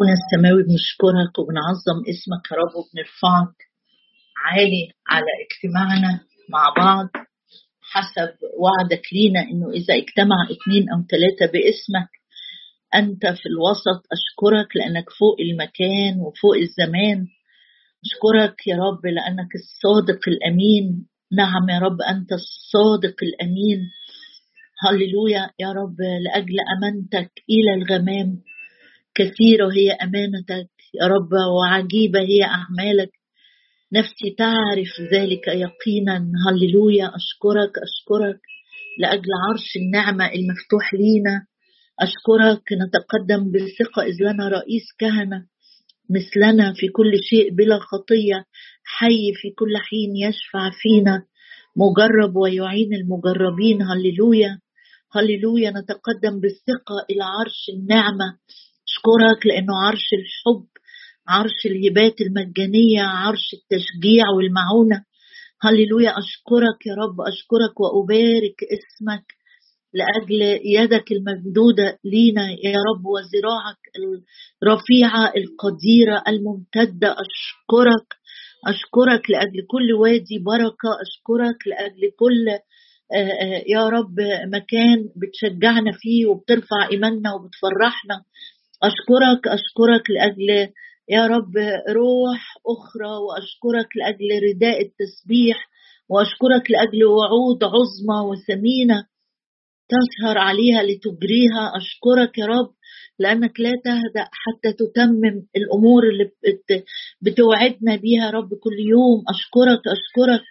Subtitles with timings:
[0.00, 3.56] أبونا السماوي بنشكرك وبنعظم اسمك يا رب وبنرفعك
[4.44, 7.08] عالي على اجتماعنا مع بعض
[7.92, 8.30] حسب
[8.62, 12.10] وعدك لينا إنه إذا اجتمع اثنين أو ثلاثة باسمك
[12.94, 17.26] أنت في الوسط أشكرك لأنك فوق المكان وفوق الزمان.
[18.04, 21.06] أشكرك يا رب لأنك الصادق الأمين.
[21.32, 23.80] نعم يا رب أنت الصادق الأمين.
[24.82, 28.49] هللويا يا رب لأجل أمانتك إلى الغمام.
[29.20, 33.10] كثيرة هي أمانتك يا رب وعجيبة هي أعمالك.
[33.92, 36.26] نفسي تعرف ذلك يقينا.
[36.46, 37.06] هللويا.
[37.06, 38.40] أشكرك أشكرك
[38.98, 41.46] لأجل عرش النعمة المفتوح لينا.
[42.00, 42.62] أشكرك.
[42.72, 45.46] نتقدم بالثقة إذ لنا رئيس كهنة
[46.10, 48.44] مثلنا في كل شيء بلا خطية.
[48.84, 51.24] حي في كل حين يشفع فينا.
[51.76, 53.82] مجرب ويعين المجربين.
[53.82, 54.60] هللويا.
[55.12, 55.70] هللويا.
[55.70, 58.38] نتقدم بالثقة إلى عرش النعمة.
[59.00, 60.66] أشكرك لأنه عرش الحب
[61.28, 65.04] عرش الهبات المجانية عرش التشجيع والمعونة.
[65.62, 69.24] هللويا أشكرك يا رب أشكرك وأبارك اسمك
[69.94, 73.82] لأجل يدك الممدودة لينا يا رب وذراعك
[74.62, 77.08] الرفيعة القديرة الممتدة.
[77.24, 78.08] أشكرك
[78.66, 82.48] أشكرك لأجل كل وادي بركة أشكرك لأجل كل
[83.12, 84.14] آه، آه، يا رب
[84.54, 88.24] مكان بتشجعنا فيه وبترفع إيماننا وبتفرحنا.
[88.82, 90.72] أشكرك أشكرك لأجل
[91.08, 91.56] يا رب
[91.90, 95.68] روح أخرى وأشكرك لأجل رداء التسبيح
[96.08, 99.06] وأشكرك لأجل وعود عظمى وثمينة
[99.88, 101.72] تسهر عليها لتجريها.
[101.76, 102.70] أشكرك يا رب
[103.18, 106.30] لأنك لا تهدأ حتى تتمم الأمور اللي
[107.22, 109.24] بتوعدنا بيها يا رب كل يوم.
[109.28, 110.42] أشكرك أشكرك.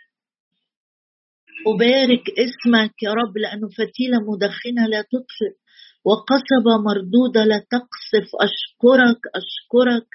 [1.67, 5.53] أبارك اسمك يا رب لأنه فتيلة مدخنة لا تطفئ.
[6.05, 10.07] وقصبة مردودة لا تقصف أشكرك أشكرك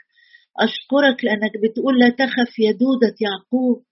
[0.60, 3.82] أشكرك لأنك بتقول لا تخف يا دودة يعقوب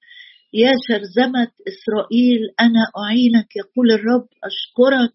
[0.55, 5.15] يا شرذمة إسرائيل أنا أعينك يقول الرب أشكرك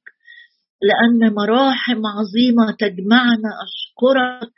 [0.82, 4.52] لأن مراحم عظيمة تجمعنا أشكرك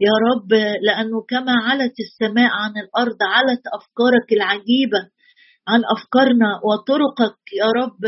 [0.00, 0.52] يا رب
[0.82, 4.98] لأنه كما علت السماء عن الأرض علت أفكارك العجيبة
[5.68, 8.02] عن أفكارنا وطرقك يا رب.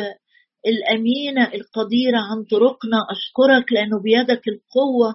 [0.67, 5.15] الأمينة القديرة عن طرقنا أشكرك لأنه بيدك القوة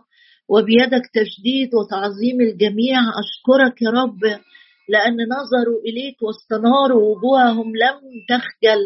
[0.50, 3.00] وبيدك تجديد وتعظيم الجميع.
[3.24, 4.20] أشكرك يا رب
[4.90, 8.82] لأن نظروا إليك واستناروا وجوههم لم تخجل.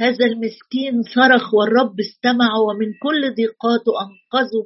[0.00, 4.64] هذا المسكين صرخ والرب استمع ومن كل ضيقاته أنقذه.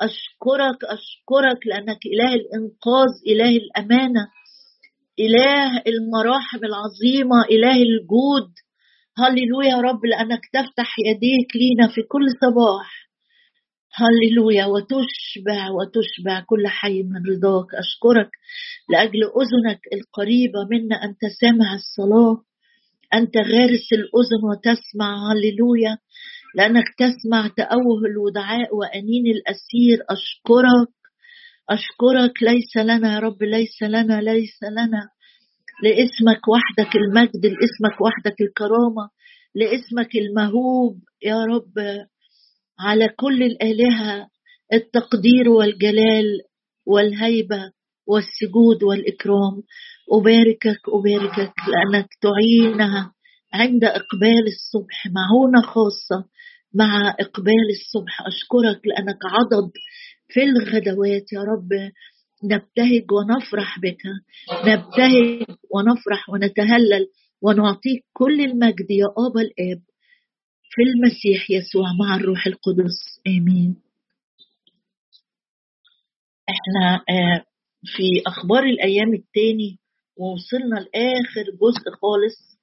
[0.00, 4.28] أشكرك أشكرك لأنك إله الإنقاذ إله الأمانة
[5.20, 8.50] إله المراحم العظيمة إله الجود.
[9.18, 13.06] هللويا يا رب لأنك تفتح يديك لينا في كل صباح.
[13.94, 17.74] هللويا وتشبع وتشبع كل حي من رضاك.
[17.74, 18.30] أشكرك
[18.88, 22.42] لأجل أذنك القريبة منا أنت سامع الصلاة
[23.14, 25.32] أنت غارس الأذن وتسمع.
[25.32, 25.98] هللويا
[26.54, 29.98] لأنك تسمع تأوه الودعاء وأنين الأسير.
[30.10, 30.92] أشكرك
[31.70, 32.42] أشكرك.
[32.42, 35.08] ليس لنا يا رب ليس لنا ليس لنا.
[35.82, 39.10] لاسمك وحدك المجد لاسمك وحدك الكرامة
[39.54, 41.74] لاسمك المهوب يا رب.
[42.80, 44.28] على كل الآلهة
[44.72, 46.40] التقدير والجلال
[46.86, 47.72] والهيبة
[48.06, 49.62] والسجود والإكرام.
[50.12, 53.12] أباركك أباركك لأنك تعينها
[53.54, 55.06] عند إقبال الصبح.
[55.06, 56.28] معونة خاصة
[56.74, 58.20] مع إقبال الصبح.
[58.26, 59.70] أشكرك لأنك عضد
[60.28, 61.68] في الغدوات يا رب.
[62.44, 64.02] نبتهج ونفرح بك.
[64.64, 67.06] نبتهج ونفرح ونتهلل
[67.42, 69.82] ونعطيك كل المجد يا آبا الآب.
[70.70, 73.20] في المسيح يسوع مع الروح القدس.
[73.26, 73.76] آمين.
[76.48, 77.44] إحنا آه،
[77.84, 79.78] في أخبار الأيام التاني
[80.16, 82.58] ووصلنا لآخر جزء خالص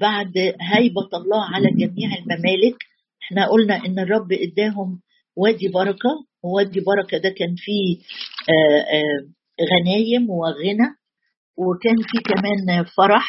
[0.00, 2.76] بعد هيبة الله على جميع الممالك.
[3.22, 5.00] إحنا قلنا إن الرب إداهم
[5.38, 6.10] وادي بركة
[6.42, 7.96] ووادي بركة ده كان فيه
[8.48, 9.28] آه، آه،
[9.72, 10.88] غنايم وغنى
[11.56, 13.28] وكان فيه كمان فرح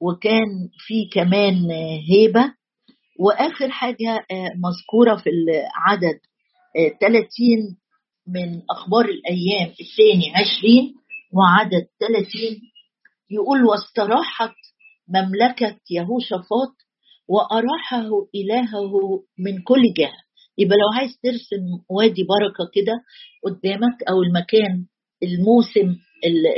[0.00, 0.48] وكان
[0.86, 1.70] فيه كمان
[2.10, 2.54] هيبة
[3.20, 6.18] وآخر حاجة آه، مذكورة في العدد
[7.00, 7.28] 30
[8.26, 10.94] من أخبار الأيام الثاني 20
[11.32, 12.26] وعدد 30
[13.30, 14.54] يقول واستراحت
[15.08, 16.74] مملكة يهوشافاط
[17.28, 18.92] وأراحه إلهه
[19.38, 20.29] من كل جهة.
[20.60, 22.92] يبقى لو عايز ترسم وادي بركة كده
[23.44, 24.84] قدامك أو المكان
[25.22, 25.96] الموسم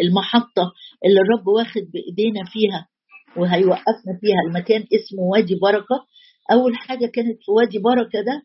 [0.02, 0.72] المحطة
[1.04, 2.88] اللي الرب واخد بإيدينا فيها
[3.37, 6.06] وهيوقفنا فيها المكان اسمه وادي بركة.
[6.52, 8.43] أول حاجة كانت في وادي بركة ده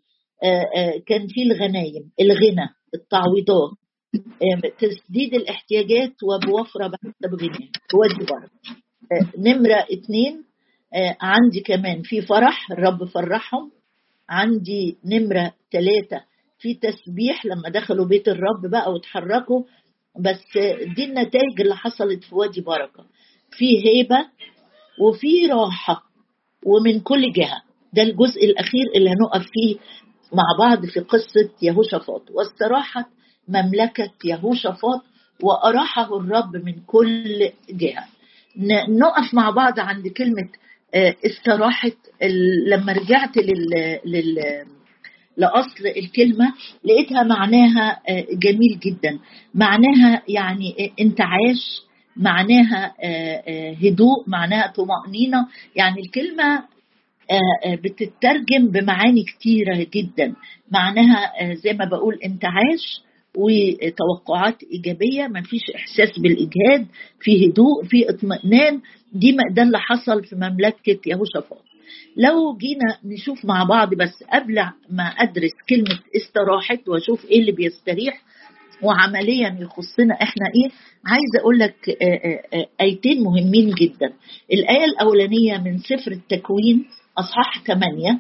[1.07, 3.71] كان فيه الغنايم الغنى التعويضات
[4.79, 8.51] تسديد الاحتياجات وبوفرة بحسب غناه وادي بركة.
[9.37, 10.43] نمرة اتنين
[11.21, 13.71] عندي كمان في فرح الرب فرحهم.
[14.29, 16.23] عندي نمرة ثلاثة
[16.59, 19.63] في تسبيح لما دخلوا بيت الرب بقى وتحركوا
[20.19, 20.57] بس
[20.95, 23.05] دي النتائج اللي حصلت في وادي بركة.
[23.51, 24.25] في هيبة
[25.01, 26.03] وفي راحة
[26.65, 27.61] ومن كل جهة.
[27.93, 29.75] ده الجزء الأخير اللي هنقف فيه
[30.33, 32.21] مع بعض في قصة يهوشافاط.
[32.31, 33.05] واستراحت
[33.47, 35.01] مملكة يهوشافاط
[35.43, 38.05] وأراحه الرب من كل جهة.
[38.89, 40.49] نقف مع بعض عند كلمة
[40.95, 41.97] آه، استراحت
[42.67, 44.37] لما رجعت لل, لل
[45.37, 46.53] لأصل الكلمة
[46.83, 49.19] لقيتها معناها آه، جميل جدا.
[49.53, 51.81] معناها يعني انتعاش
[52.15, 55.47] معناها آه، هدوء معناها طمأنينة.
[55.75, 56.63] يعني الكلمة
[57.67, 60.33] بتترجم بمعاني كتيرة جدا.
[60.71, 63.01] معناها زي ما بقول انتعاش
[63.37, 66.87] وتوقعات إيجابية ما فيش إحساس بالإجهاد
[67.19, 68.81] في هدوء في اطمئنان.
[69.13, 71.63] دي ده اللي حصل في مملكة يهوشافاط
[72.17, 74.55] لو جينا نشوف مع بعض بس قبل
[74.89, 78.21] ما أدرس كلمة استراحت وأشوف إيه اللي بيستريح
[78.83, 80.71] وعمليا يخصنا إحنا إيه
[81.05, 81.75] عايزه أقول لك
[82.81, 84.13] آيتين مهمين جدا.
[84.53, 86.85] الآية الأولانية من سفر التكوين
[87.17, 88.19] أصحاح 8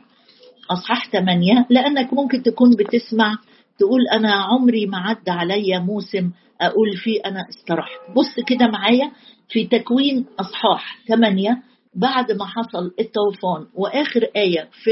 [0.71, 3.37] أصحاح 8 لأنك ممكن تكون بتسمع
[3.79, 6.31] تقول أنا عمري ما عدى عليا موسم
[6.61, 7.99] أقول فيه أنا استرحت.
[8.15, 9.11] بص كده معايا
[9.49, 11.63] في تكوين أصحاح 8
[11.95, 14.91] بعد ما حصل الطوفان وآخر آية في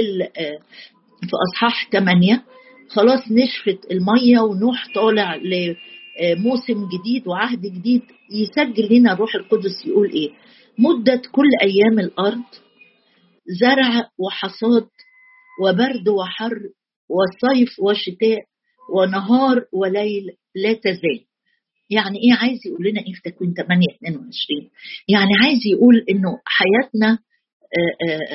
[1.22, 2.44] في أصحاح 8
[2.90, 8.02] خلاص نشفت المية ونوح طالع لموسم جديد وعهد جديد
[8.32, 10.30] يسجل لنا الروح القدس يقول إيه؟
[10.80, 12.44] مدة كل أيام الأرض
[13.62, 14.88] زرع وحصاد
[15.62, 16.54] وبرد وحر
[17.10, 18.40] وصيف وشتاء
[18.94, 21.26] ونهار وليل لا تزال.
[21.90, 24.70] يعني إيه عايز يقول لنا إيه في تكوين 8 22
[25.08, 27.20] يعني عايز يقول إنه حياتنا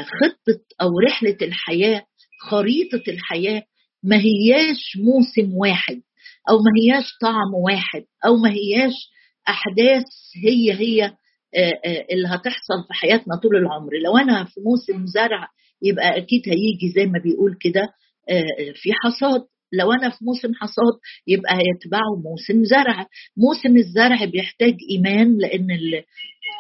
[0.05, 2.03] خطة أو رحلة الحياة
[2.51, 3.63] خريطة الحياة
[4.03, 6.01] ما هياش موسم واحد
[6.51, 8.93] أو ما هياش طعم واحد أو ما هياش
[9.49, 10.05] أحداث
[10.45, 11.13] هي هي
[12.13, 13.91] اللي هتحصل في حياتنا طول العمر.
[14.05, 15.49] لو أنا في موسم زرع
[15.83, 17.89] يبقى أكيد هيجي زي ما بيقول كده
[18.75, 19.41] في حصاد.
[19.73, 20.95] لو أنا في موسم حصاد
[21.27, 23.07] يبقى هيتبعه موسم زرع.
[23.37, 25.67] موسم الزرع بيحتاج إيمان لأن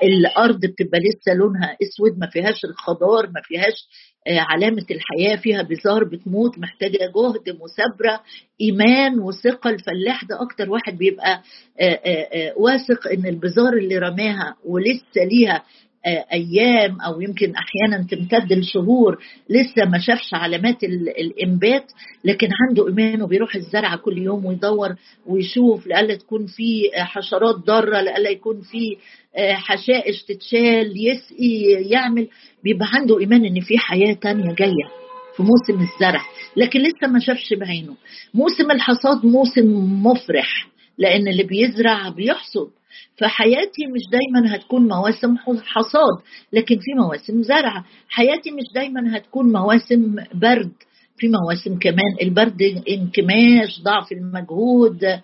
[0.03, 3.89] الأرض بتبقى لسه لونها أسود ما فيهاش الخضار ما فيهاش
[4.27, 8.21] آه، علامة الحياة فيها بزار بتموت محتاجة جهد مثابرة
[8.61, 10.25] إيمان وثقة الفلاح.
[10.25, 11.43] ده أكتر واحد بيبقى
[11.81, 15.63] آه، آه، واثق إن البزار اللي رماها ولسه ليها
[16.06, 19.19] أيام أو يمكن أحيانا تمتد لشهور
[19.50, 20.85] لسه ما شافش علامات
[21.19, 21.85] الإنبات
[22.25, 24.94] لكن عنده ايمان وبيروح الزرع كل يوم ويدور
[25.26, 28.97] ويشوف لألا تكون في حشرات ضارة لألا يكون في
[29.37, 32.29] آه، حشائش تتشال يسقي يعمل.
[32.64, 34.88] بيبقى عنده إيمان إن في حياة تانية جاية
[35.37, 36.23] في موسم الزرع
[36.56, 37.94] لكن لسه ما شافش بعينه.
[38.35, 39.67] موسم الحصاد موسم
[40.06, 40.69] مفرح.
[41.00, 42.70] لأن اللي بيزرع بيحصد.
[43.19, 46.19] فحياتي مش دايما هتكون مواسم حصاد
[46.52, 50.73] لكن في مواسم زرع حياتي مش دايما هتكون مواسم برد
[51.19, 55.20] في مواسم كمان البرد انكماش ضعف المجهود آه،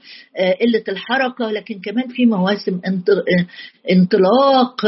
[0.61, 2.81] قلة الحركة لكن كمان في مواسم
[3.91, 4.87] انطلاق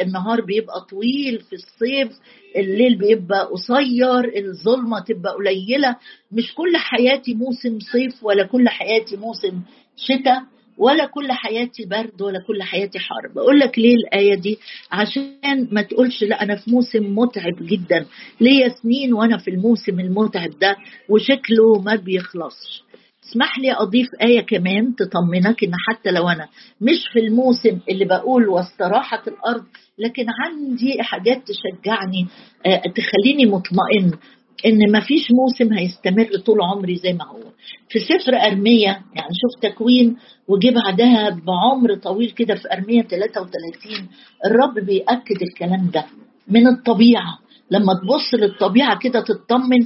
[0.00, 2.18] النهار بيبقى طويل في الصيف
[2.56, 5.96] الليل بيبقى قصير الظلمة تبقى قليلة.
[6.32, 9.60] مش كل حياتي موسم صيف ولا كل حياتي موسم
[9.96, 10.42] شتاء
[10.78, 13.32] ولا كل حياتي برد ولا كل حياتي حر.
[13.34, 14.58] بقول لك ليه الآية دي؟
[14.92, 18.06] عشان ما تقولش لا أنا في موسم متعب جدا.
[18.40, 20.76] ليا سنين وأنا في الموسم المتعب ده
[21.08, 22.82] وشكله ما بيخلصش.
[23.30, 26.48] اسمح لي أضيف آية كمان تطمنك إن حتى لو أنا
[26.80, 29.64] مش في الموسم اللي بقول واستراحت الأرض
[29.98, 32.26] لكن عندي حاجات تشجعني
[32.66, 34.12] آه، تخليني مطمئن.
[34.66, 37.42] إن ما فيش موسم هيستمر طول عمري زي ما هو.
[37.88, 40.16] في سفر أرميا يعني شوف تكوين
[40.48, 44.08] وجي بعدها بعمر طويل كده في أرميا 33
[44.46, 46.04] الرب بيأكد الكلام ده
[46.48, 47.38] من الطبيعة.
[47.70, 49.80] لما تبص للطبيعة كده تطمن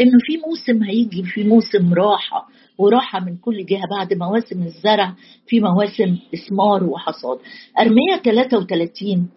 [0.00, 5.14] إنه في موسم هيجي في موسم راحة وراحة من كل جهة بعد مواسم الزرع
[5.46, 7.38] في مواسم إثمار وحصاد.
[7.80, 9.28] أرمية 33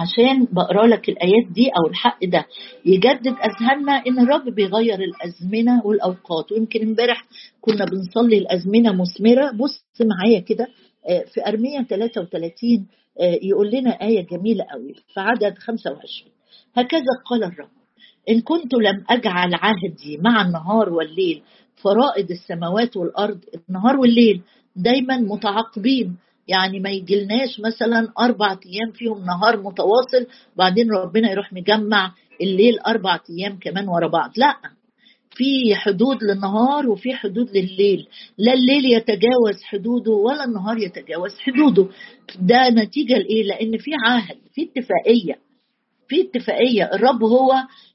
[0.00, 2.46] عشان بقرا لك الآيات دي أو الحق ده.
[2.84, 6.52] يجدد أذهاننا إن الرب بيغير الأزمنة والأوقات.
[6.52, 7.24] ويمكن امبارح
[7.60, 9.50] كنا بنصلي الأزمنة مثمرة.
[9.50, 10.66] بص معايا كده
[11.08, 12.86] آه، في ارميا 33
[13.20, 16.32] آه، يقول لنا آية جميلة قوي في عدد 25
[16.74, 17.68] هكذا قال الرب
[18.28, 21.42] إن كنت لم أجعل عهدي مع النهار والليل
[21.76, 24.42] فرائد السماوات والأرض النهار والليل
[24.76, 26.16] دايما متعاقبين
[26.48, 33.20] يعني ما يجيلناش مثلا أربع أيام فيهم نهار متواصل بعدين ربنا يروح مجمع الليل أربع
[33.30, 34.30] أيام كمان ورا بعض.
[34.36, 34.56] لا
[35.34, 38.06] في حدود للنهار وفي حدود لليل
[38.38, 41.88] لا الليل يتجاوز حدوده ولا النهار يتجاوز حدوده.
[42.40, 45.38] ده نتيجة لإيه؟ لأن في عهد في اتفاقية.
[46.08, 47.52] في اتفاقية الرب هو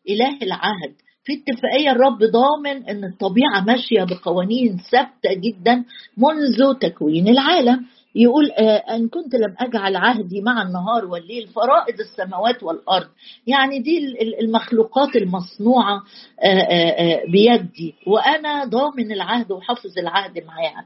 [0.09, 0.93] إله العهد.
[1.23, 5.85] في اتفاقية الرب ضامن أن الطبيعة ماشية بقوانين ثابتة جدا
[6.17, 7.85] منذ تكوين العالم.
[8.17, 13.07] يقول آه، أن كنت لم أجعل عهدي مع النهار والليل فرائض السماوات والأرض
[13.47, 13.97] يعني دي
[14.41, 16.03] المخلوقات المصنوعة
[16.43, 20.85] آه، آه، بيدي وأنا ضامن العهد وحافظ العهد معاها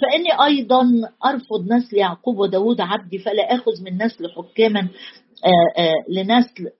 [0.00, 0.84] فإني أيضا
[1.26, 4.88] أرفض نسل يعقوب وداود عبدي فلا أخذ من نسل حكاما
[6.08, 6.70] لنسل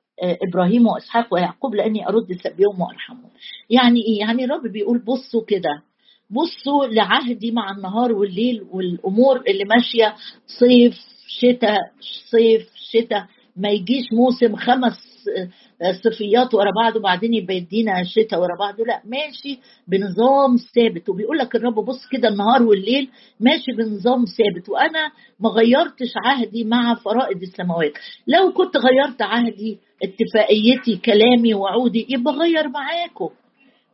[0.49, 3.31] إبراهيم وإسحاق ويعقوب لأني أرد سبيهم وأرحمهم.
[3.71, 5.83] يعني إيه؟ يعني الرب بيقول بصوا كده
[6.35, 10.15] بصوا لعهدي مع النهار والليل والأمور اللي ماشية.
[10.47, 10.95] صيف
[11.27, 11.79] شتاء
[12.31, 13.27] صيف شتاء.
[13.57, 14.93] ما يجيش موسم خمس
[16.05, 18.81] صفيات ورا بعض وبعدين يبقى يدينا شتاء ورا بعض.
[18.81, 21.09] لا ماشي بنظام ثابت.
[21.09, 23.09] وبيقول لك الرب بص كده النهار والليل
[23.41, 24.69] ماشي بنظام ثابت.
[24.69, 27.93] وأنا ما غيرتش عهدي مع فرائض السماوات.
[28.27, 33.29] لو كنت غيرت عهدي اتفاقيتي كلامي وعودي يبقى غير معاكم.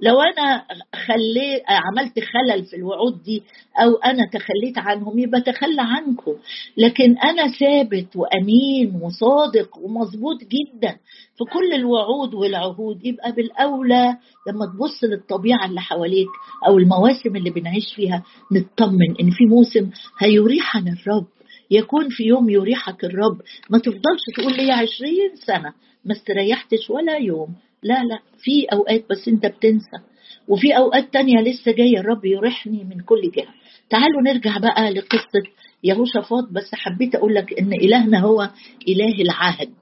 [0.02, 0.64] لو أنا
[1.06, 3.42] خليت عملت خلل في الوعود دي
[3.82, 6.32] أو أنا تخليت عنهم يبقى تخلى عنكم.
[6.76, 10.92] لكن أنا ثابت وأمين وصادق ومظبوط جدا
[11.38, 14.16] في كل الوعود والعهود يبقى بالأولى
[14.48, 16.28] لما تبص للطبيعة اللي حواليك
[16.66, 19.90] أو المواسم اللي بنعيش فيها نطمن إن في موسم
[20.20, 21.26] هيريحنا الرب.
[21.70, 23.40] يكون في يوم يريحك الرب.
[23.70, 25.72] ما تفضلش تقول لي عشرين سنة
[26.04, 27.54] ما استريحتش ولا يوم.
[27.82, 29.96] لا لا في أوقات بس أنت بتنسى.
[30.48, 33.54] وفي أوقات تانية لسه جاية الرب يريحني من كل جهة.
[33.90, 35.42] تعالوا نرجع بقى لقصة
[35.84, 36.48] يهوشافاط.
[36.52, 38.50] بس حبيت أقول لك إن إلهنا هو
[38.88, 39.72] إله العهد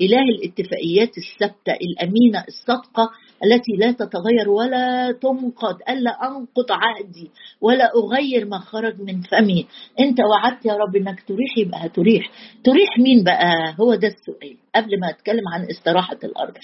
[0.00, 3.10] إله الاتفاقيات الثابتة الأمينة الصادقة
[3.44, 9.66] التي لا تتغير ولا تنقض ألا أنقض عهدي ولا أغير ما خرج من فمي.
[10.00, 12.30] أنت وعدت يا رب أنك تريح يبقى هتريح
[12.64, 14.56] تريح مين بقى؟ هو ده السؤال.
[14.74, 16.54] قبل ما أتكلم عن استراحة الأرض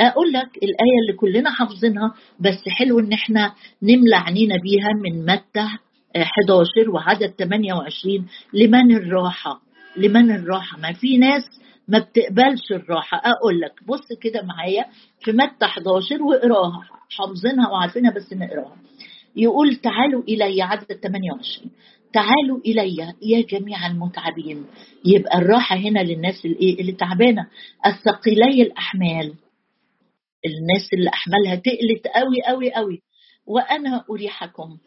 [0.00, 5.66] أقول لك الآية اللي كلنا حافظينها بس حلو إن إحنا نملى عينينا بيها من متى
[6.16, 9.60] 11 وعدد 28 لمن الراحة؟
[9.96, 11.42] لمن الراحة؟ ما في ناس
[11.90, 13.18] ما بتقبلش الراحة.
[13.24, 14.84] أقول لك بص كده معايا
[15.24, 16.82] في متى 11 واقراها.
[17.10, 18.76] حافظينها وعارفينها بس نقراها
[19.36, 21.70] يقول تعالوا إلي عدد 28
[22.12, 24.66] تعالوا إلي يا جميع المتعبين.
[25.04, 27.46] يبقى الراحة هنا للناس اللي, اللي تعبانة.
[27.86, 29.34] الثقيلي الأحمال.
[30.46, 33.02] الناس اللي أحمالها تقلت قوي قوي قوي
[33.46, 34.78] وأنا أريحكم.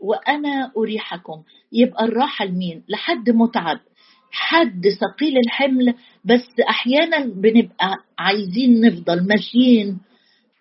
[0.00, 1.42] وأنا أريحكم.
[1.72, 3.80] يبقى الراحة لمين؟ لحد متعب.
[4.30, 5.94] حد ثقيل الحمل
[6.24, 9.98] بس أحيانا بنبقى عايزين نفضل ماشيين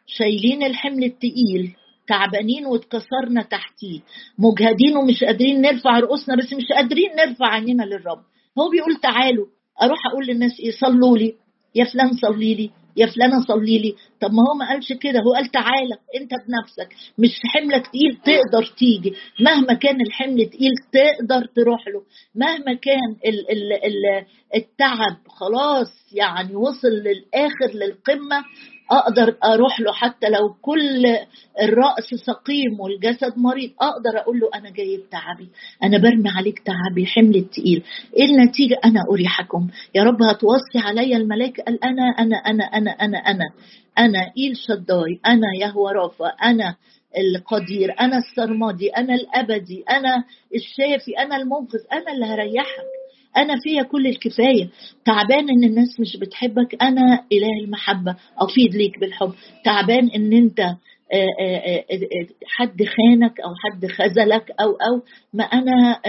[0.07, 1.73] شايلين الحمل التقيل
[2.07, 3.99] تعبانين واتكسرنا تحتيه
[4.39, 8.19] مجهدين ومش قادرين نرفع رؤوسنا بس مش قادرين نرفع عينينا للرب.
[8.59, 9.45] هو بيقول تعالوا
[9.81, 11.33] أروح أقول للناس إيه؟ صلوا لي.
[11.75, 12.71] يا فلان صلي لي.
[12.97, 13.95] يا فلانة صلي لي.
[14.21, 15.19] طب ما هو ما قالش كده.
[15.19, 16.95] هو قال تعالى انت بنفسك.
[17.17, 19.13] مش حملك تقيل تقدر تيجي.
[19.39, 22.03] مهما كان الحمل تقيل تقدر تروح له.
[22.35, 24.25] مهما كان ال ال ال
[24.55, 28.43] التعب خلاص يعني وصل للآخر للقمة
[28.91, 31.05] أقدر أروح له حتى لو كل
[31.61, 35.49] الرأس سقيم والجسد مريض أقدر أقول له أنا جايب تعبي
[35.83, 37.83] أنا برمي عليك تعبي حمل التقيل.
[38.17, 39.67] إيه النتيجة؟ أنا أريحكم.
[39.95, 41.63] يا رب هتوصي عليا الملائكة.
[41.63, 43.45] قال أنا أنا أنا أنا أنا أنا.
[43.97, 46.75] أنا إيل شداي أنا يهوى رافا أنا
[47.17, 50.23] القدير أنا السرمدي أنا الأبدي أنا
[50.55, 52.87] الشافي أنا المنقذ أنا اللي هريحك.
[53.37, 54.69] أنا فيا كل الكفاية.
[55.05, 56.83] تعبان إن الناس مش بتحبك.
[56.83, 58.15] أنا إله المحبة.
[58.37, 59.33] افيض ليك بالحب.
[59.65, 60.75] تعبان إن أنت
[62.47, 65.01] حد خانك أو حد خذلك أو أو
[65.33, 65.99] ما أنا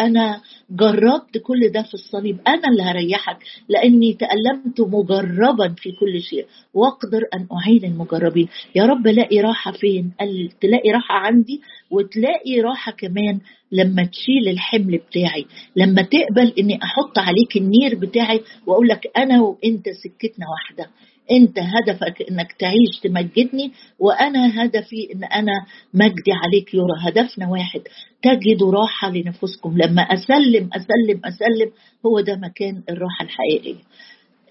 [0.00, 2.38] أنا جربت كل ده في الصليب.
[2.48, 3.36] أنا اللي هريحك
[3.68, 6.46] لأني تألمت مجربا في كل شيء.
[6.74, 8.48] واقدر أن أعين المجربين.
[8.74, 11.60] يا رب الاقي راحة فين؟ قال تلاقي راحة عندي
[11.90, 13.40] وتلاقي راحة كمان
[13.72, 15.46] لما تشيل الحمل بتاعي.
[15.76, 20.90] لما تقبل إني أحط عليك النير بتاعي وأقول لك أنا وأنت سكتنا واحدة.
[21.32, 25.52] أنت هدفك إنك تعيش تمجدني وأنا هدفي إن أنا
[25.94, 26.74] مجدي عليك.
[26.74, 27.80] يرى هدفنا واحد
[28.22, 29.78] تجدوا راحة لنفوسكم.
[29.78, 31.70] لما أسلم أسلم أسلم
[32.06, 33.82] هو ده مكان الراحة الحقيقية.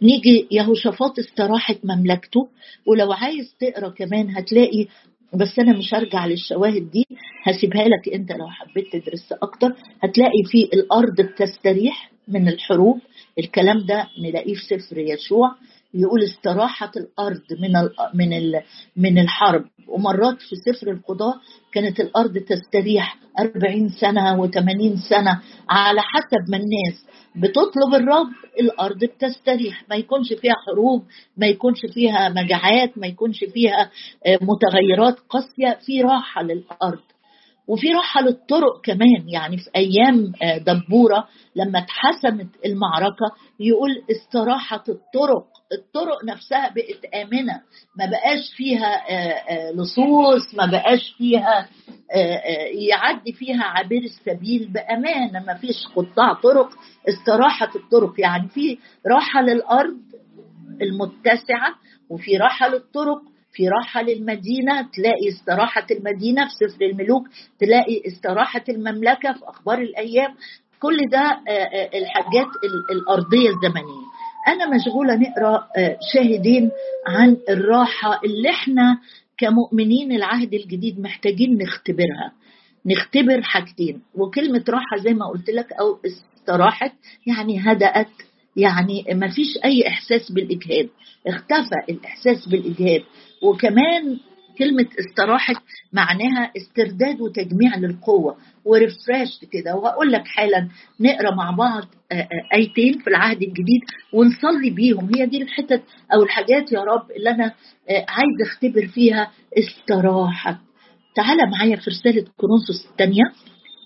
[0.02, 2.48] نيجي يهوشافاط استراحت مملكته
[2.88, 4.86] ولو عايز تقرأ كمان هتلاقي
[5.34, 7.06] بس أنا مش هرجع للشواهد دي
[7.44, 9.76] هسيبها لك أنت لو حبيت تدرس أكتر.
[10.04, 13.00] هتلاقي في الأرض بتستريح من الحروب.
[13.40, 15.52] الكلام ده نلاقيه في سفر يشوع
[15.94, 18.52] يقول استراحت الأرض من من
[18.96, 19.66] من الحرب.
[19.88, 21.36] ومرات في سفر القضاء
[21.72, 27.06] كانت الأرض تستريح 40 سنة و80 سنة على حسب ما الناس
[27.36, 28.28] بتطلب الرب
[28.60, 29.84] الأرض بتستريح.
[29.90, 31.04] ما يكونش فيها حروب
[31.38, 33.92] ما يكونش فيها مجاعات ما يكونش فيها
[34.26, 37.00] آه، متغيرات قاسية في راحة للأرض.
[37.68, 39.30] وفي راحة للطرق كمان.
[39.30, 43.26] يعني في أيام آه، دبورة لما اتحسمت المعركة
[43.60, 47.62] يقول استراحت الطرق الطرق نفسها بقت آمنة.
[47.98, 51.70] ما بقاش فيها آه، آه، لصوص ما بقاش فيها
[52.90, 55.46] يعدي فيها عابر السبيل بأمانة.
[55.46, 56.70] ما فيش قطاع طرق
[57.10, 58.14] استراحت الطرق.
[58.18, 59.98] يعني في راحة للأرض
[60.82, 61.76] المتسعة
[62.10, 63.22] وفي راحة للطرق
[63.54, 64.82] في راحة للمدينة.
[64.82, 67.28] تلاقي استراحة المدينة في سفر الملوك
[67.60, 70.36] تلاقي استراحة المملكة في أخبار الأيام.
[70.80, 72.48] كل ده آه، آه، الحاجات
[72.92, 74.10] الأرضية الزمنية.
[74.48, 76.72] أنا مشغولة نقرأ آه، شاهدين
[77.08, 78.98] عن الراحة اللي إحنا
[79.38, 82.32] كمؤمنين العهد الجديد محتاجين نختبرها.
[82.86, 86.94] نختبر حاجتين وكلمة راحة زي ما قلت لك أو استراحت
[87.28, 88.08] يعني هدأت
[88.56, 90.90] يعني ما فيش أي إحساس بالإجهاد.
[91.28, 93.04] اختفى الإحساس بالإجهاد.
[93.44, 94.18] وكمان
[94.60, 95.62] كلمة استراحت
[95.94, 99.76] معناها استرداد وتجميع للقوة وريفريش كده.
[99.76, 100.68] وهقول لك حالا
[101.00, 103.82] نقرأ مع بعض آه، آه، آيتين في العهد الجديد
[104.14, 105.10] ونصلي بيهم.
[105.16, 107.46] هي دي الحتت أو الحاجات يا رب اللي أنا
[107.90, 110.60] آه، عايز أختبر فيها استراحة.
[111.16, 113.24] تعال معايا في رسالة كورنثوس الثانية.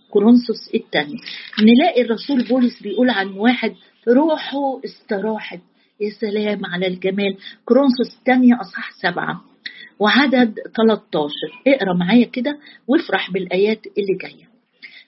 [0.09, 1.17] كورنثوس الثانية.
[1.61, 3.73] نلاقي الرسول بولس بيقول عن واحد
[4.07, 5.59] روحه استراحت.
[6.01, 7.37] يا سلام على الجمال.
[7.65, 9.52] كرونسوس الثانية أصحاح سبعة.
[9.99, 11.33] وعدد 13
[11.67, 14.49] اقرأ معايا كده وافرح بالآيات اللي جاية.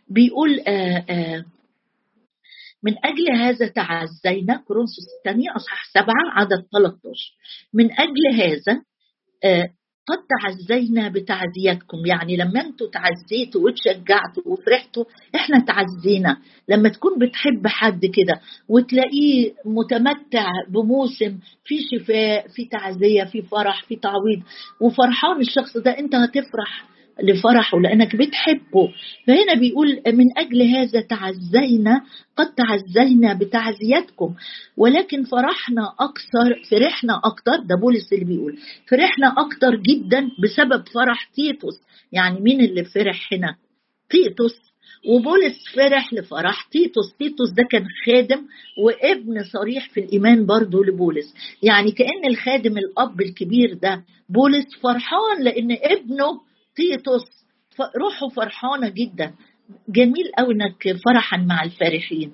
[0.09, 1.45] بيقول آآ آه، آآ آه،
[2.83, 7.01] من أجل هذا تعزينا كورنثوس الثانية أصحاح سبعة عدد 13
[7.73, 8.81] من أجل هذا
[9.43, 9.69] آه،
[10.07, 12.05] قد تعزينا بتعزيتكم.
[12.05, 16.37] يعني لما أنتوا تعزيتوا وتشجعتوا وفرحتوا إحنا تعزينا.
[16.69, 18.39] لما تكون بتحب حد كده
[18.69, 24.41] وتلاقيه متمتع بموسم في شفاء في تعزية في فرح في تعويض
[24.81, 26.94] وفرحان الشخص ده انت هتفرح.
[27.23, 28.93] لفرحه لأنك بتحبه.
[29.27, 32.01] فهنا بيقول من أجل هذا تعزينا
[32.37, 34.33] قد تعزينا بتعزيتكم.
[34.77, 38.57] ولكن فرحنا أكثر فرحنا أكثر ده بولس اللي بيقول
[38.89, 41.81] فرحنا أكثر جدا بسبب فرح تيتوس.
[42.11, 43.55] يعني مين اللي فرح هنا؟
[44.09, 44.55] تيتوس.
[45.09, 47.13] وبولس فرح لفرح تيتوس.
[47.19, 48.41] تيتوس ده كان خادم
[48.77, 51.33] وابن صريح في الإيمان برضه لبولس.
[51.63, 56.44] يعني كأن الخادم الأب الكبير ده بولس فرحان لأن ابنه
[56.75, 57.21] تيتوس
[57.97, 59.33] روحه فرحانة جدا.
[59.89, 62.31] جميل قوي إنك فرحا مع الفرحين.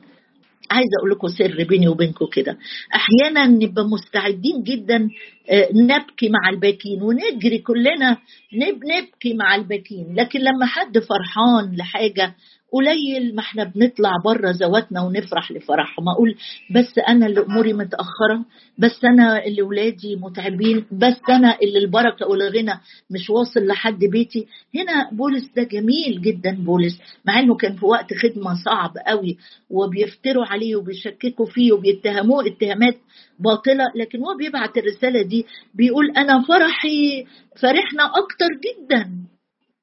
[0.72, 2.58] عايزة أقول لكم سر بيني وبينكم كده.
[2.96, 5.10] أحيانا نبقى مستعدين جدا
[5.50, 8.18] آه، نبكي مع الباكين ونجري كلنا
[8.54, 10.16] نبكي مع الباكين.
[10.16, 12.36] لكن لما حد فرحان لحاجة
[12.72, 16.10] قليل ما إحنا بنطلع بره ذواتنا ونفرح لفرحهم.
[16.10, 16.36] أقول
[16.76, 18.46] بس أنا اللي أموري متأخرة
[18.78, 22.74] بس أنا اللي ولادي متعبين بس أنا اللي البركة والغنى
[23.12, 24.48] مش واصل لحد بيتي.
[24.76, 29.38] هنا بولس ده جميل جدا بولس مع إنه كان في وقت خدمة صعب قوي
[29.70, 32.98] وبيفتروا عليه وبيشككوا فيه وبيتهموه اتهامات
[33.40, 37.26] باطلة لكن هو بيبعت الرسالة دي بيقول أنا فرحي
[37.62, 39.10] فرحنا أكتر جدا.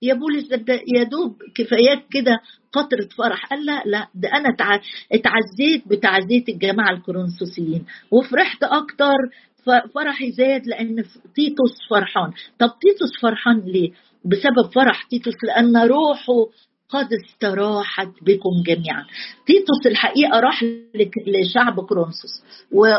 [0.02, 2.40] يا بولس ده يا دوب كفايات كده
[2.72, 3.46] قطرة فرح.
[3.46, 4.48] قال لا لا ده أنا
[5.12, 7.86] اتعزيت بتعزية الجماعة الكورنثوسيين.
[8.10, 9.16] وفرحت أكتر
[9.94, 12.32] فرحي زاد لأن تيتوس فرحان.
[12.58, 13.90] طب تيتوس فرحان ليه؟
[14.24, 16.46] بسبب فرح تيتوس لأن روحه
[16.88, 19.04] قد استراحت بكم جميعا.
[19.46, 20.64] تيتوس الحقيقة راح
[21.26, 22.42] لشعب كرونسوس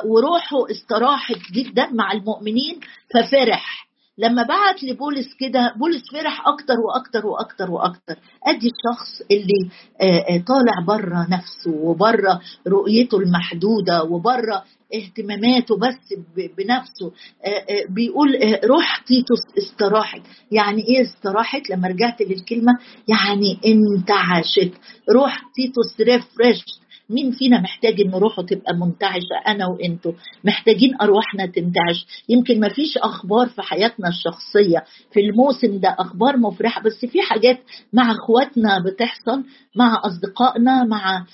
[0.05, 2.79] وروحه استراحت جدا مع المؤمنين
[3.13, 3.88] ففرح.
[4.19, 8.15] لما بعت لبولس كده بولس فرح أكتر وأكتر وأكتر وأكتر.
[8.47, 9.69] أدي الشخص اللي
[10.01, 14.63] آه، آه، طالع بره نفسه وبره رؤيته المحدودة وبره
[14.95, 16.19] اهتماماته بس
[16.57, 17.11] بنفسه.
[17.45, 18.29] آه، بيقول
[18.63, 20.21] روح تيتوس استراحت.
[20.51, 22.73] يعني إيه استراحت؟ لما رجعت للكلمة
[23.07, 24.73] يعني انتعشت.
[25.09, 26.63] روح تيتوس ريفرش
[27.09, 30.13] مين فينا محتاج ان روحه تبقى منتعشة أنا وإنتو.
[30.43, 32.05] محتاجين أرواحنا تنتعش.
[32.29, 34.83] يمكن ما فيش أخبار في حياتنا الشخصية.
[35.13, 37.59] في الموسم ده أخبار مفرحة بس في حاجات
[37.93, 39.43] مع أخواتنا بتحصل
[39.75, 41.25] مع أصدقائنا مع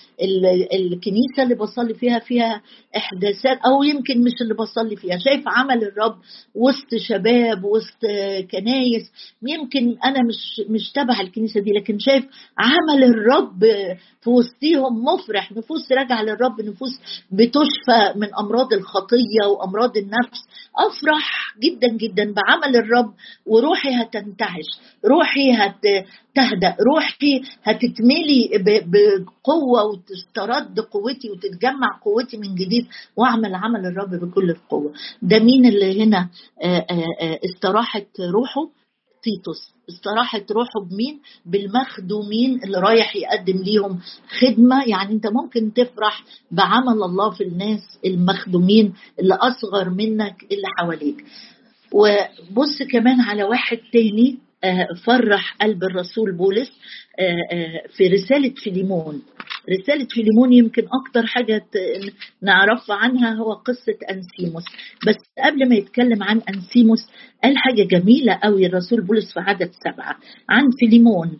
[0.73, 2.61] الكنيسة اللي بصلي فيها فيها
[2.97, 5.17] إحداثات أو يمكن مش اللي بصلي فيها.
[5.17, 6.15] شايف عمل الرب
[6.55, 7.99] وسط شباب وسط
[8.51, 9.11] كنايس.
[9.47, 12.25] يمكن أنا مش مش تبع الكنيسة دي لكن شايف
[12.57, 13.59] عمل الرب
[14.21, 16.89] في وسطيهم مفرح نفوس راجعة للرب نفوس
[17.32, 20.39] بتشفى من أمراض الخطية وأمراض النفس.
[20.78, 23.13] أفرح جدا جدا بعمل الرب
[23.45, 24.69] وروحي هتنتعش
[25.06, 28.49] روحي هتهدأ روحي هتتملي
[28.86, 34.93] بقوة وتسترد قوتي وتتجمع قوتي من جديد وأعمل عمل الرب بكل القوة.
[35.21, 36.30] ده مين اللي هنا
[37.45, 38.62] استراحت روحه؟
[39.25, 39.73] تيتوس.
[39.89, 43.99] استراحت روحه بمين؟ بالمخدومين اللي رايح يقدم ليهم
[44.39, 44.83] خدمة.
[44.88, 51.25] يعني انت ممكن تفرح بعمل الله في الناس المخدومين اللي أصغر منك اللي حواليك.
[51.91, 54.38] وبص كمان على واحد تاني
[55.03, 56.71] فرح قلب الرسول بولس
[57.97, 59.21] في رسالة فيليمون.
[59.69, 61.65] رسالة فيليمون يمكن أكتر حاجة
[62.41, 64.63] نعرفها عنها هو قصة أنسيموس.
[65.08, 66.99] بس قبل ما يتكلم عن أنسيموس
[67.43, 70.17] قال حاجة جميلة قوي الرسول بولس في عدد سبعة.
[70.49, 71.39] عن فيليمون.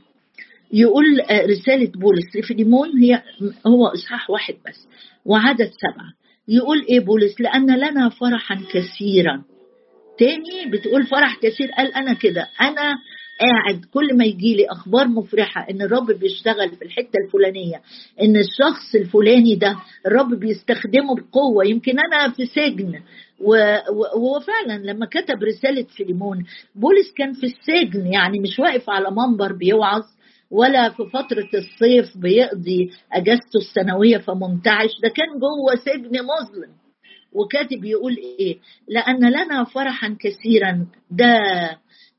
[0.74, 2.36] يقول رسالة بولس.
[2.36, 3.24] لفيليمون هي
[3.68, 4.88] هو إصحاح واحد بس
[5.26, 6.14] وعدد سبعة.
[6.48, 9.44] يقول إيه بولس؟ لأن لنا فرحا كثيرا.
[10.20, 12.48] تاني بتقول فرح كثير؟ قال أنا كده.
[12.62, 12.96] أنا
[13.40, 17.82] قاعد كل ما يجي لي أخبار مفرحة إن الرب بيشتغل في الحتة الفلانية
[18.22, 19.76] إن الشخص الفلاني ده
[20.08, 23.00] الرب بيستخدمه بقوة يمكن أنا في سجن.
[23.42, 26.44] وهو فعلا لما كتب رسالة فيليمون
[26.76, 30.04] بولس كان في السجن يعني مش واقف على منبر بيوعظ
[30.52, 34.90] ولا في فترة الصيف بيقضي أجازته السنوية فمنتعش.
[35.04, 36.85] ده كان جوه سجن مظلم.
[37.36, 40.88] وكاتب يقول إيه؟ لأن لنا فرحا كثيرا.
[41.12, 41.34] ده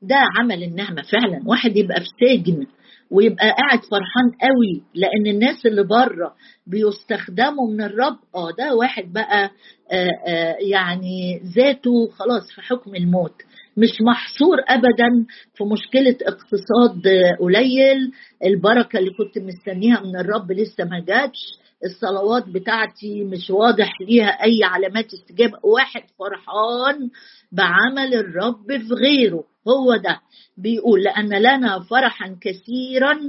[0.01, 1.41] ده عمل النعمة فعلا.
[1.45, 2.65] واحد يبقى في سجن
[3.11, 6.33] ويبقى قاعد فرحان قوي لأن الناس اللي بره
[6.67, 8.17] بيستخدموا من الرب.
[8.35, 9.51] آه ده واحد بقى
[9.91, 13.33] آآ آآ يعني ذاته خلاص في حكم الموت.
[13.77, 17.07] مش محصور ابدا في مشكلة اقتصاد
[17.39, 18.11] قليل.
[18.45, 21.39] البركة اللي كنت مستنيها من الرب لسه ما جاتش.
[21.85, 25.59] الصلوات بتاعتي مش واضح ليها أي علامات استجابة.
[25.63, 27.09] واحد فرحان
[27.51, 29.43] بعمل الرب في غيره.
[29.67, 30.19] هو ده.
[30.57, 33.19] بيقول لأن لنا فرحا كثيرا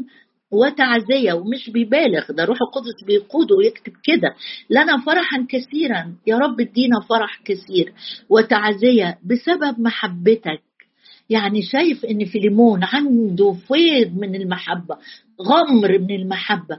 [0.50, 2.32] وتعزية ومش بيبالغ.
[2.32, 4.34] ده روح القدس بيقوده ويكتب كده.
[4.70, 6.14] لنا فرحا كثيرا.
[6.26, 7.92] يا رب ادينا فرح كثير
[8.30, 10.62] وتعزية بسبب محبتك.
[11.30, 14.96] يعني شايف إن فيليمون عنده فيض من المحبة
[15.42, 16.78] غمر من المحبة.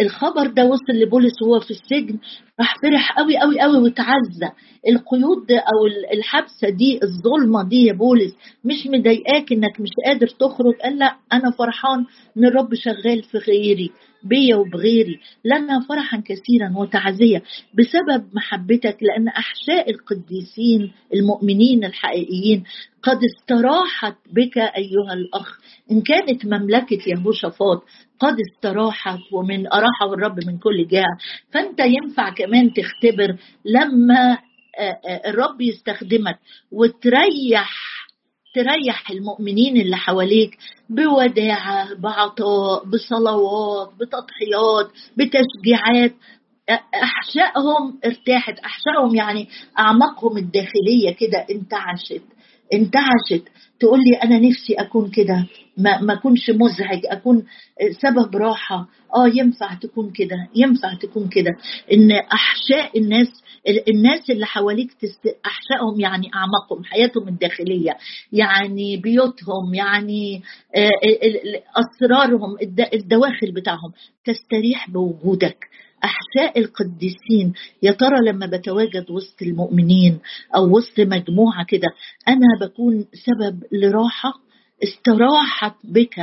[0.00, 2.18] الخبر ده وصل لبولس وهو في السجن
[2.60, 4.50] راح فرح قوي قوي قوي وتعزى
[4.88, 8.32] القيود أو الحبسة دي الظلمة دي يا بولس
[8.64, 12.04] مش مضايقاك إنك مش قادر تخرج؟ قال لا أنا فرحان
[12.36, 13.90] إن الرب شغال في غيري.
[14.24, 17.42] بيا وبغيري لنا فرحا كثيرا وتعزية.
[17.74, 22.64] بسبب محبتك لأن أحشاء القديسين المؤمنين الحقيقيين
[23.02, 25.58] قد استراحت بك أيها الأخ.
[25.90, 27.82] إن كانت مملكة يهوشافاط
[28.20, 31.18] قد استراحت ومن أراحه الرب من كل جهة
[31.52, 34.38] فأنت ينفع كمان تختبر لما
[35.26, 36.38] الرب يستخدمك
[36.72, 37.70] وتريح
[38.54, 40.58] تريح المؤمنين اللي حواليك
[40.88, 46.14] بوداعة بعطاء بصلوات بتضحيات بتشجيعات.
[46.94, 52.22] أحشائهم ارتاحت أحشائهم يعني أعماقهم الداخلية كده انتعشت.
[52.74, 53.48] انتعشت
[53.80, 55.46] تقول لي أنا نفسي أكون كده.
[55.76, 57.00] ما ما أكونش مزعج.
[57.04, 57.44] أكون
[58.02, 58.88] سبب راحة.
[59.16, 60.36] آه ينفع تكون كده.
[60.54, 61.50] ينفع تكون كده.
[61.92, 63.28] إن أحشاء الناس
[63.88, 64.90] الناس اللي حواليك.
[65.46, 67.96] أحشائهم يعني أعماقهم حياتهم الداخلية.
[68.32, 70.42] يعني بيوتهم يعني
[71.76, 72.56] أسرارهم
[72.94, 73.92] الدواخل بتاعهم.
[74.24, 75.66] تستريح بوجودك.
[76.04, 80.18] احشاء القديسين يا ترى لما بتواجد وسط المؤمنين
[80.56, 81.88] أو وسط مجموعة كده
[82.28, 84.32] أنا بكون سبب لراحة؟
[84.82, 86.16] استراحت بك.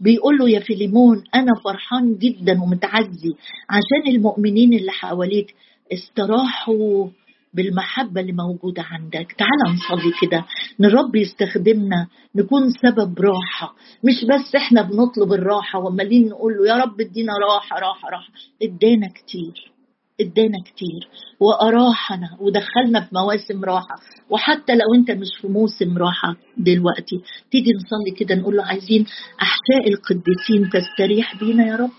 [0.00, 3.34] بيقول له يا فيليمون أنا فرحان جدا ومتعزي
[3.70, 5.54] عشان المؤمنين اللي حواليك
[5.92, 7.08] استراحوا
[7.54, 9.32] بالمحبة اللي موجودة عندك.
[9.38, 10.44] تعال نصلي كده.
[10.80, 12.06] ان الرب يستخدمنا
[12.36, 13.74] نكون سبب راحة.
[14.04, 18.32] مش بس إحنا بنطلب الراحة وعمالين نقول له يا رب ادينا راحة راحة راحة.
[18.62, 19.72] ادانا كتير.
[20.20, 21.08] ادانا كتير.
[21.40, 22.36] وأراحنا.
[22.40, 23.96] ودخلنا في مواسم راحة.
[24.30, 29.06] وحتى لو أنت مش في موسم راحة دلوقتي تيجي نصلي كده نقول له عايزين
[29.42, 31.90] أحشاء القديسين تستريح بينا يا رب.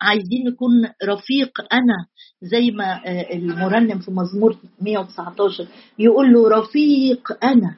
[0.00, 0.72] عايزين نكون
[1.04, 1.60] رفيق.
[1.72, 2.06] أنا
[2.42, 5.66] زي ما آه، المرنم في مزمور 119
[5.98, 7.74] يقول له رفيق أنا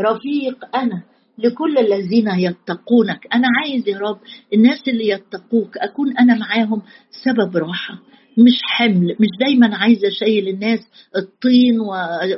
[0.00, 1.02] رفيق أنا
[1.38, 3.26] لكل الذين يتقونك.
[3.34, 4.18] أنا عايز يا رب
[4.54, 6.82] الناس اللي يتقوك أكون أنا معاهم
[7.24, 7.98] سبب راحة.
[8.38, 10.80] مش حمل مش دايما عايزة اشيل الناس
[11.16, 11.80] الطين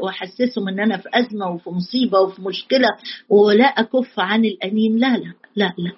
[0.03, 2.89] واحسسهم إن أنا في أزمة وفي مصيبة وفي مشكلة
[3.29, 5.93] ولا أكف عن الانين لا لا لا لا.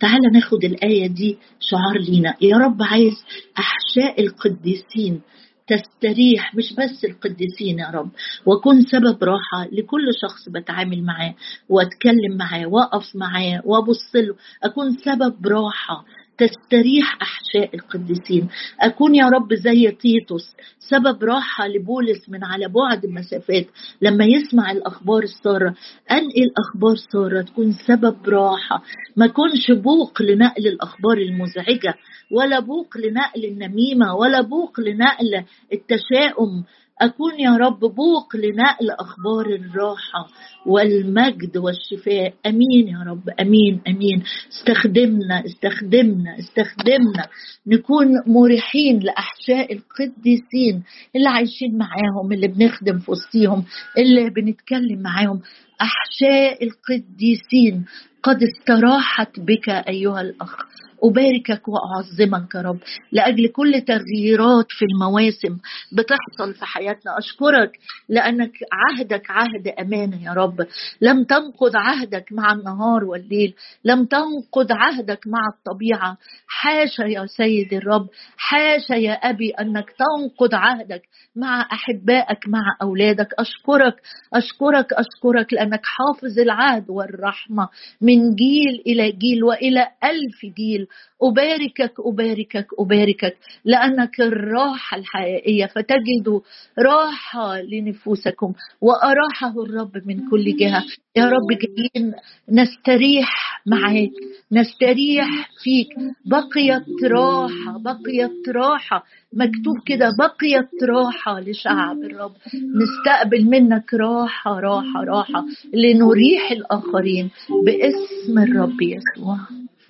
[0.00, 2.34] تعال ناخد الآية دي شعار لينا.
[2.40, 3.12] يا رب عايز
[3.58, 5.20] أحشاء القديسين
[5.66, 8.10] تستريح مش بس القديسين يا رب.
[8.46, 11.34] وكن سبب راحة لكل شخص بتعامل معاه
[11.68, 14.34] وأتكلم معاه وأقف معاه وأبص له.
[14.62, 16.04] أكون سبب راحة
[16.38, 18.48] تستريح أحشاء القديسين.
[18.80, 20.56] أكون يا رب زي تيتوس.
[20.78, 23.66] سبب راحة لبولس من على بعد المسافات.
[24.02, 25.74] لما يسمع الأخبار السارة
[26.10, 28.82] أنقل أخبار سارة تكون سبب راحة.
[29.16, 31.94] ما كونش بوق لنقل الأخبار المزعجة
[32.30, 36.64] ولا بوق لنقل النميمة ولا بوق لنقل التشاؤم.
[37.00, 40.28] أكون يا رب بوق لنقل أخبار الراحة
[40.66, 42.34] والمجد والشفاء.
[42.46, 44.22] أمين يا رب أمين أمين.
[44.52, 47.26] استخدمنا استخدمنا استخدمنا.
[47.66, 50.82] نكون مريحين لأحشاء القديسين
[51.16, 53.64] اللي عايشين معاهم اللي بنخدم في وسطيهم
[53.98, 55.40] اللي بنتكلم معاهم.
[55.80, 57.84] أحشاء القديسين
[58.22, 60.56] قد استراحت بك أيها الأخ.
[61.04, 62.78] أباركك وأعظمك يا رب.
[63.12, 65.58] لأجل كل تغييرات في المواسم
[65.92, 70.66] بتحصل في حياتنا أشكرك لأنك عهدك عهد أمانة يا رب.
[71.00, 76.16] لم تنقض عهدك مع النهار والليل لم تنقض عهدك مع الطبيعة.
[76.48, 78.06] حاشا يا سيد الرب
[78.36, 81.02] حاشا يا أبي أنك تنقض عهدك
[81.36, 83.28] مع أحبائك مع أولادك.
[83.38, 83.94] أشكرك
[84.34, 87.68] أشكرك أشكرك لأنك حافظ العهد والرحمة
[88.00, 90.87] من جيل إلى جيل وإلى ألف جيل.
[91.22, 96.40] أباركك أباركك أباركك لأنك الراحة الحقيقية فتجدوا
[96.78, 100.84] راحة لنفوسكم وأراحة الرب من كل جهة.
[101.16, 102.14] يا رب جايين
[102.48, 104.10] نستريح معاك
[104.52, 105.88] نستريح فيك.
[106.26, 109.04] بقيت راحة بقيت راحة.
[109.32, 112.32] مكتوب كده بقيت راحة لشعب الرب.
[112.54, 117.30] نستقبل منك راحة راحة راحة لنريح الآخرين
[117.64, 119.38] باسم الرب يسوع.